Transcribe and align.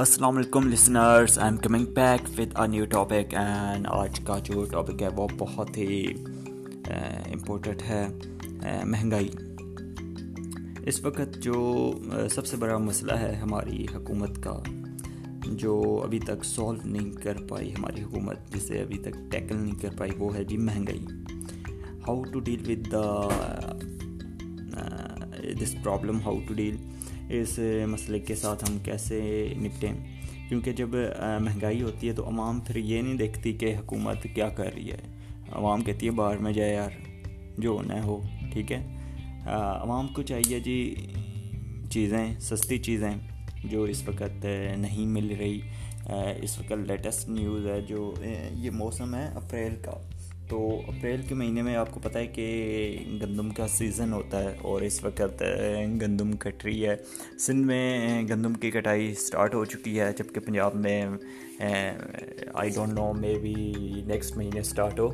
السلام 0.00 0.36
علیکم 0.36 0.68
listeners 0.68 1.38
I 1.38 1.50
am 1.50 1.56
coming 1.56 1.84
back 1.84 2.28
with 2.38 2.60
a 2.60 2.66
new 2.66 2.84
topic 2.84 3.34
and 3.34 3.86
آج 3.90 4.20
کا 4.20 4.38
جو 4.38 4.64
ٹاپک 4.64 5.02
ہے 5.02 5.08
وہ 5.16 5.26
بہت 5.38 5.76
ہی 5.76 6.14
امپورٹنٹ 6.86 7.82
ہے 7.82 8.08
مہنگائی 8.84 9.28
اس 10.86 11.04
وقت 11.04 11.38
جو 11.42 11.90
eh, 12.12 12.28
سب 12.28 12.46
سے 12.46 12.56
بڑا 12.56 12.78
مسئلہ 12.78 13.12
ہے 13.12 13.34
ہماری 13.34 13.86
حکومت 13.94 14.42
کا، 14.42 14.56
جو 15.46 16.00
ابھی 16.04 16.18
تک 16.18 16.44
سولو 16.44 16.88
نہیں 16.88 17.12
کر 17.12 17.42
پائی 17.48 17.72
ہماری 17.74 18.02
حکومت، 18.02 18.54
جسے 18.54 18.82
ابھی 18.82 18.98
تک 18.98 19.30
ٹیکل 19.30 19.56
نہیں 19.56 19.78
کر 19.82 19.96
پائی، 19.98 20.10
وہ 20.18 20.34
ہے 20.36 20.44
جی 20.44 20.56
مہنگائی. 20.56 21.04
How 22.08 22.22
to 22.22 22.40
deal 22.40 22.70
with 22.70 22.92
the 22.92 23.04
this 25.54 25.74
problem 25.84 26.20
how 26.24 26.38
to 26.48 26.54
deal 26.54 26.76
اس 27.28 27.58
مسئلے 27.88 28.18
کے 28.18 28.34
ساتھ 28.34 28.64
ہم 28.70 28.78
کیسے 28.78 29.20
نپٹیں 29.58 29.92
کیونکہ 30.48 30.72
جب 30.72 30.94
مہنگائی 31.40 31.82
ہوتی 31.82 32.08
ہے 32.08 32.12
تو 32.12 32.26
عوام 32.28 32.60
پھر 32.60 32.76
یہ 32.76 33.02
نہیں 33.02 33.18
دیکھتی 33.18 33.52
کہ 33.52 33.74
حکومت 33.76 34.26
کیا 34.34 34.48
کر 34.48 34.72
رہی 34.74 34.90
ہے 34.90 35.00
عوام 35.52 35.84
کہتی 35.84 36.06
ہے 36.06 36.10
باہر 36.10 36.36
میں 36.36 36.52
جائے 36.52 36.72
یار 36.74 36.90
جو 37.58 37.70
ہونا 37.70 38.04
ہو 38.04 38.20
ٹھیک 38.52 38.72
ہے 38.72 38.82
عوام 39.46 40.08
کو 40.08 40.22
چاہیے 40.22 40.60
جی 40.60 40.94
چیزیں 41.90 42.40
سستی 42.40 42.78
چیزیں 42.78 43.10
جو 43.64 43.82
اس 43.82 44.02
وقت 44.08 44.44
نہیں 44.78 45.06
مل 45.06 45.34
رہی 45.38 45.60
اس 46.42 46.58
وقت 46.58 46.72
لیٹسٹ 46.72 47.28
نیوز 47.28 47.66
ہے 47.66 47.80
جو 47.80 48.12
یہ 48.54 48.70
موسم 48.70 49.14
ہے 49.14 49.26
اپریل 49.34 49.74
کا 49.84 49.92
تو 50.50 50.80
اپریل 50.88 51.20
کے 51.22 51.34
مہینے 51.34 51.62
میں 51.62 51.74
آپ 51.76 51.90
کو 51.90 52.00
پتہ 52.02 52.18
ہے 52.18 52.26
کہ 52.26 52.46
گندم 53.22 53.50
کا 53.50 53.66
سیزن 53.68 54.12
ہوتا 54.12 54.42
ہے 54.44 54.56
اور 54.62 54.80
اس 54.80 55.04
وقت 55.04 55.42
گندم 56.00 56.32
کٹ 56.32 56.64
رہی 56.64 56.86
ہے۔ 56.86 56.96
سندھ 57.38 57.66
میں 57.66 58.22
گندم 58.22 58.54
کی 58.54 58.70
کٹائی 58.70 59.14
سٹارٹ 59.14 59.54
ہو 59.54 59.64
چکی 59.64 60.00
ہے، 60.00 60.12
جبکہ 60.18 60.40
پنجاب 60.40 60.74
میں 60.74 61.04
I 62.54 62.70
don't 62.70 62.92
know 62.92 63.12
maybe 63.42 63.54
next 64.06 64.36
مہینے 64.36 64.62
سٹارٹ 64.62 65.00
ہو۔ 65.00 65.08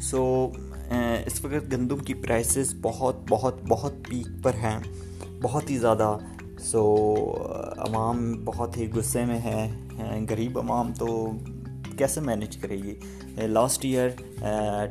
سو 0.00 0.50
اس 1.26 1.44
وقت 1.44 1.72
گندم 1.72 1.96
کی 1.96 2.14
پرائسز 2.14 2.74
بہت 2.82 3.16
بہت 3.28 3.62
بہت 3.68 3.92
پیک 4.08 4.28
پر 4.42 4.54
ہیں، 4.54 4.78
بہت 5.42 5.70
ہی 5.70 5.78
زیادہ۔ 5.78 6.16
سو 6.60 6.82
عوام 7.78 8.44
بہت 8.44 8.76
ہی 8.76 8.86
غصے 8.94 9.24
میں 9.24 9.40
ہے 9.40 9.68
غریب 10.30 10.58
عوام 10.58 10.92
تو 10.92 11.30
کیسے 12.00 12.20
مینیج 12.20 12.56
کرے 12.56 12.76
گی؟ 12.82 12.94
Last 13.46 13.84
year 13.84 14.08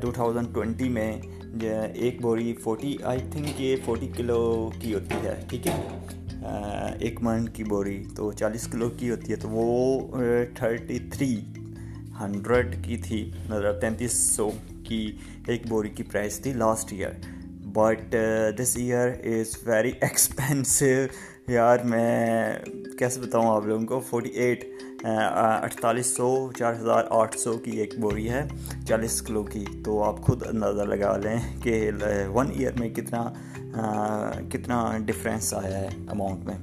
two 0.01 0.11
thousand 0.11 0.53
twenty 0.53 0.89
میں 0.89 1.11
uh, 1.11 1.89
ایک 1.93 2.21
بوری 2.21 2.53
فورٹی 2.63 2.95
آئی 3.03 3.19
تھنک 3.31 3.61
یہ 3.61 3.75
فورٹی 3.85 4.07
کلو 4.17 4.69
کی 4.81 4.93
ہوتی 4.93 5.15
ہے، 5.23 5.33
ٹھیک 5.49 5.67
ہے؟ 5.67 5.73
uh, 6.43 6.91
ایک 6.99 7.21
من 7.21 7.47
کی 7.49 7.63
بوری 7.63 8.03
تو 8.15 8.31
چالیس 8.31 8.67
کلو 8.71 8.89
کی 8.97 9.09
ہوتی 9.09 9.31
ہے، 9.31 9.37
تو 9.37 9.49
وہ 9.49 10.17
تھرٹی 10.55 10.99
تھری 11.13 11.33
ہنڈریڈ 12.19 12.75
کی 12.85 12.97
تھی 12.97 13.23
مطلب 13.49 13.79
تینتیس 13.81 14.13
سو 14.35 14.49
کی 14.83 15.01
ایک 15.47 15.67
بوری 15.69 15.89
کی 15.89 16.03
پرائس 16.03 16.39
تھی 16.39 16.53
last 16.53 16.93
year 16.93 17.11
but 17.73 18.15
this 18.57 18.75
year 18.77 19.09
is 19.23 19.55
very 19.65 19.91
expensive 20.01 20.85
یار 21.49 21.77
میں 21.79 22.53
کیسے 22.99 23.21
بتاؤں 23.21 23.55
آپ 23.55 23.65
لوگوں 23.65 23.85
کو؟ 23.85 23.99
فورٹی 23.99 24.29
ایٹ 24.29 24.65
اٹھتالیس 25.03 26.05
سو، 26.05 26.51
چار 26.51 26.73
ہزار 26.73 27.03
آٹھ 27.09 27.37
سو 27.37 27.57
کی 27.57 27.71
ایک 27.71 27.99
بوری 27.99 28.29
ہے، 28.29 28.47
چالیس 28.87 29.21
کلو 29.21 29.43
کی۔ 29.43 29.65
تو 29.85 30.03
آپ 30.03 30.21
خود 30.21 30.47
اندازہ 30.47 30.81
لگا 30.81 31.17
لیں 31.17 31.63
کہ 31.63 31.91
ون 32.33 32.47
ایئر 32.53 32.71
میں 32.79 32.89
کتنا 32.89 33.33
کتنا 34.49 34.97
ڈفرینس 35.05 35.53
آیا 35.53 35.79
ہے 35.79 35.89
اماؤنٹ 36.07 36.45
میں۔ 36.45 36.57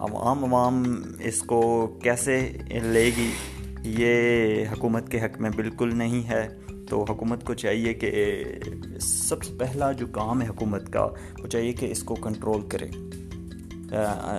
عام 0.00 0.44
عوام 0.44 1.02
اس 1.18 1.42
کو 1.42 1.86
کیسے 2.02 2.52
لے 2.82 3.10
گی؟ 3.16 3.30
یہ 3.82 4.64
حکومت 4.72 5.08
کے 5.08 5.20
حق 5.20 5.40
میں 5.40 5.50
بالکل 5.56 5.96
نہیں 5.96 6.28
ہے۔ 6.28 6.48
تو 6.88 7.02
حکومت 7.02 7.44
کو 7.44 7.54
چاہیے 7.54 7.94
کہ 7.94 8.44
سب 9.00 9.42
سے 9.42 9.52
پہلا 9.58 9.92
جو 9.92 10.06
کام 10.06 10.42
ہے 10.42 10.48
حکومت 10.48 10.92
کا، 10.92 11.04
وہ 11.42 11.46
چاہیے 11.46 11.72
کہ 11.72 11.86
اس 11.86 12.02
کو 12.02 12.14
کنٹرول 12.14 12.60
کرے۔ 12.68 12.88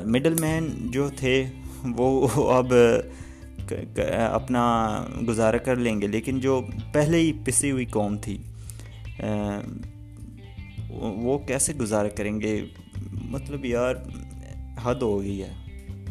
مڈل 0.06 0.34
مین 0.40 0.92
جو 0.92 1.10
تھے، 1.10 1.46
وہ 1.84 2.28
اب 2.54 2.74
اپنا 4.32 4.98
گزارا 5.28 5.58
کر 5.58 5.76
لیں 5.76 6.02
گے۔ 6.02 6.08
لیکن 6.08 6.40
جو 6.40 6.62
پہلے 6.94 7.18
ہی 7.18 7.34
پسی 7.46 7.72
ہوئی 7.72 7.86
قوم 7.86 8.18
تھی 8.18 8.38
وہ 10.90 11.38
کیسے 11.38 11.74
گزارا 11.74 12.08
کریں 12.08 12.42
گے؟ 12.42 12.66
مطلب 13.12 13.66
یار، 13.66 13.96
حد 14.84 14.96
ہو 14.96 15.22
گئی 15.22 15.44
ہے۔ 15.44 15.54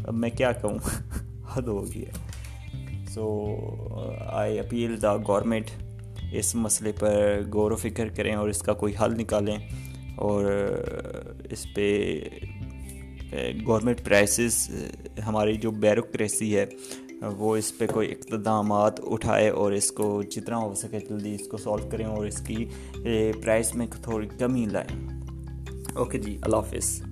اب 0.07 0.15
میں 0.15 0.31
کیا 0.31 0.53
کہوں؟ 0.53 0.79
حد 1.53 1.63
ہو 1.63 1.87
گئی 1.87 2.05
ہے۔ 2.05 2.33
سو 3.09 3.57
آئی 4.27 4.59
اپیل 4.59 5.03
دا 5.03 5.17
گورنمنٹ 5.17 5.71
اس 6.33 6.55
مسئلے 6.55 6.93
پر 6.93 7.41
غور 7.53 7.71
و 7.71 7.77
فکر 7.77 8.09
کریں 8.09 8.35
اور 8.35 8.49
اس 8.49 8.63
کا 8.63 8.73
کوئی 8.73 8.95
حل 9.03 9.15
نکالیں 9.15 9.57
اور 10.17 10.45
اس 11.51 11.67
پہ 11.75 12.19
گورنمنٹ 13.66 14.04
پرائسز 14.04 14.70
ہماری 15.26 15.56
جو 15.56 15.70
بیروکریسی 15.70 16.56
ہے، 16.56 16.66
وہ 17.37 17.56
اس 17.56 17.78
پہ 17.78 17.87
کوئی 17.87 18.12
اقتدامات 18.12 19.00
اٹھائے 19.03 19.48
اور 19.48 19.72
اس 19.72 19.93
کو 19.93 20.22
جتنا 20.22 20.59
ہو 20.59 20.75
سکے 20.75 20.98
جلدی 21.00 21.34
اس 21.34 21.48
کو 21.48 21.56
سالو 21.56 21.88
کریں 21.93 22.06
اور 22.06 22.26
اس 22.26 22.41
کی 22.47 22.65
پرائس 23.43 23.75
میں 23.75 23.87
تھوڑی 24.03 24.28
کمی 24.38 24.66
لائیں۔ 24.66 25.22
اوکے 25.94 26.19
جی 26.19 26.38
اللہ 26.43 26.56
حافظ۔ 26.56 27.03